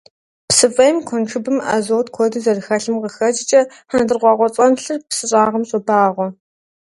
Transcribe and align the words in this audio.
Псы 0.49 0.67
фӀейм, 0.75 0.97
куэншыбым 1.07 1.57
азот 1.75 2.07
куэду 2.15 2.43
зэрыхэлъым 2.45 2.95
къыхэкӀкӀэ, 3.01 3.61
хьэндыркъуакъуэцӀэнлъыр 3.89 4.99
псы 5.09 5.25
щӀагъым 5.29 5.63
щобагъуэ. 5.69 6.27